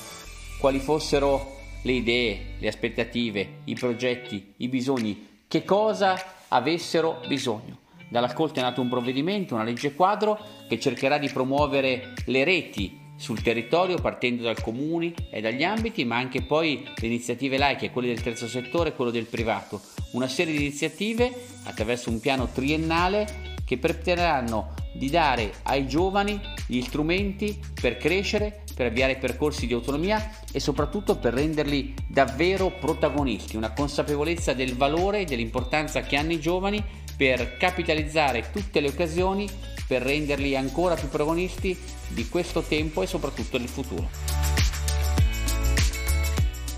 quali 0.58 0.80
fossero 0.80 1.60
le 1.84 1.92
idee, 1.92 2.56
le 2.58 2.68
aspettative, 2.68 3.58
i 3.66 3.76
progetti, 3.76 4.54
i 4.58 4.68
bisogni, 4.68 5.44
che 5.48 5.64
cosa 5.64 6.20
avessero 6.48 7.22
bisogno. 7.28 7.84
Dall'ascolto 8.16 8.62
è 8.62 8.64
nato 8.64 8.80
un 8.80 8.88
provvedimento, 8.88 9.56
una 9.56 9.66
legge 9.66 9.94
quadro 9.94 10.40
che 10.70 10.80
cercherà 10.80 11.18
di 11.18 11.28
promuovere 11.28 12.14
le 12.28 12.46
reti 12.46 12.98
sul 13.18 13.42
territorio 13.42 13.98
partendo 13.98 14.44
dai 14.44 14.56
comuni 14.56 15.14
e 15.30 15.42
dagli 15.42 15.64
ambiti, 15.64 16.06
ma 16.06 16.16
anche 16.16 16.42
poi 16.42 16.88
le 16.96 17.08
iniziative 17.08 17.58
laiche, 17.58 17.92
quelle 17.92 18.08
del 18.08 18.22
terzo 18.22 18.48
settore 18.48 18.90
e 18.90 18.94
quello 18.94 19.12
del 19.12 19.26
privato. 19.26 19.82
Una 20.12 20.30
serie 20.30 20.54
di 20.56 20.64
iniziative 20.64 21.30
attraverso 21.66 22.10
un 22.10 22.22
piano 22.22 22.48
triennale 22.48 23.54
che 23.66 23.78
permetteranno 23.78 24.74
di 24.94 25.10
dare 25.10 25.52
ai 25.64 25.86
giovani 25.86 26.40
gli 26.68 26.80
strumenti 26.80 27.60
per 27.82 27.98
crescere, 27.98 28.64
per 28.74 28.86
avviare 28.86 29.18
percorsi 29.18 29.68
di 29.68 29.74
autonomia 29.74 30.38
e 30.54 30.62
soprattutto 30.62 31.18
per 31.18 31.34
renderli 31.34 31.94
davvero 32.08 32.72
protagonisti, 32.80 33.58
una 33.58 33.74
consapevolezza 33.74 34.54
del 34.54 34.78
valore 34.78 35.20
e 35.20 35.26
dell'importanza 35.26 36.00
che 36.00 36.16
hanno 36.16 36.32
i 36.32 36.40
giovani 36.40 37.04
per 37.16 37.58
capitalizzare 37.58 38.50
tutte 38.52 38.80
le 38.80 38.90
occasioni 38.90 39.50
per 39.88 40.02
renderli 40.02 40.56
ancora 40.56 40.96
più 40.96 41.10
protagonisti 41.10 41.78
di 42.08 42.28
questo 42.28 42.62
tempo 42.62 43.02
e 43.02 43.08
soprattutto 43.08 43.58
del 43.58 43.70
futuro. 43.70 44.46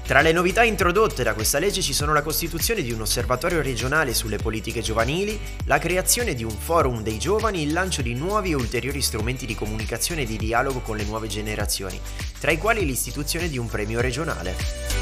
Tra 0.08 0.21
le 0.21 0.32
novità 0.32 0.63
introdotte 0.63 1.21
da 1.21 1.34
questa 1.34 1.60
legge 1.60 1.82
ci 1.82 1.91
sono 1.91 2.13
la 2.13 2.21
costituzione 2.21 2.82
di 2.82 2.93
un 2.93 3.02
osservatorio 3.02 3.62
regionale 3.62 4.13
sulle 4.13 4.38
politiche 4.38 4.80
giovanili, 4.80 5.38
la 5.65 5.80
creazione 5.80 6.34
di 6.34 6.45
un 6.45 6.52
forum 6.58 7.04
dei 7.04 7.19
giovani 7.19 7.63
il 7.63 7.73
lancio 7.73 8.02
di 8.02 8.13
nuovi 8.13 8.52
e 8.52 8.56
ulteriori 8.56 9.02
strumenti 9.02 9.45
di 9.45 9.54
comunicazione 9.54 10.21
e 10.21 10.26
di 10.26 10.38
dialogo 10.38 10.80
con 10.80 10.95
le 10.95 11.04
nuove 11.04 11.28
generazioni, 11.28 12.00
tra 12.39 12.52
i 12.52 12.58
quali 12.58 12.86
l'istituzione 12.86 13.50
di 13.50 13.58
un 13.58 13.67
premio 13.67 14.00
regionale. 14.00 14.97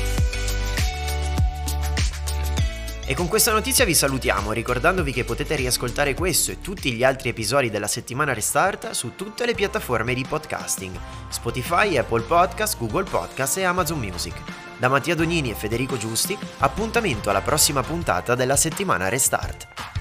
E 3.07 3.13
con 3.13 3.27
questa 3.27 3.51
notizia 3.51 3.85
vi 3.85 3.93
salutiamo 3.93 4.51
ricordandovi 4.51 5.11
che 5.11 5.25
potete 5.25 5.55
riascoltare 5.55 6.15
questo 6.15 6.49
e 6.49 6.59
tutti 6.59 6.91
gli 6.91 7.03
altri 7.03 7.29
episodi 7.29 7.69
della 7.69 7.85
settimana 7.85 8.33
Restart 8.33 8.91
su 8.91 9.13
tutte 9.15 9.45
le 9.45 9.53
piattaforme 9.53 10.15
di 10.15 10.25
podcasting, 10.27 10.97
Spotify, 11.29 11.97
Apple 11.97 12.23
Podcast, 12.23 12.79
Google 12.79 13.03
Podcast 13.03 13.57
e 13.57 13.63
Amazon 13.63 13.99
Music. 13.99 14.33
Da 14.79 14.89
Mattia 14.89 15.13
Donini 15.13 15.51
e 15.51 15.55
Federico 15.55 15.97
Giusti, 15.97 16.35
appuntamento 16.57 17.29
alla 17.29 17.41
prossima 17.41 17.83
puntata 17.83 18.33
della 18.33 18.55
settimana 18.55 19.07
Restart. 19.07 19.94